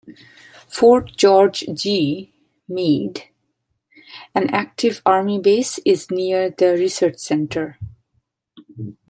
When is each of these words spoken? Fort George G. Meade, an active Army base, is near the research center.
Fort 0.67 1.11
George 1.15 1.63
G. 1.75 2.33
Meade, 2.67 3.25
an 4.33 4.49
active 4.51 4.99
Army 5.05 5.37
base, 5.37 5.79
is 5.85 6.09
near 6.09 6.49
the 6.49 6.71
research 6.75 7.17
center. 7.19 7.77